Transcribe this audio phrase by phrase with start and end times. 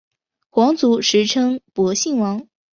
[0.49, 2.47] 皇族时称博信王。